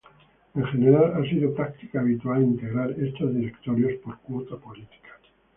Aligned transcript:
En 0.55 0.63
general 0.65 1.13
ha 1.13 1.29
sido 1.29 1.53
práctica 1.53 1.99
habitual 1.99 2.41
integrar 2.41 2.89
estos 2.97 3.35
directorios 3.35 3.99
por 4.03 4.17
cuota 4.21 4.57
política. 4.57 5.09